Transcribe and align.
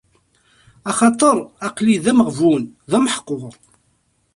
Axaṭer 0.89 1.37
aql-i 1.67 1.95
d 2.03 2.05
ameɣbun, 2.11 2.63
d 2.89 2.91
ameḥqur! 2.97 3.53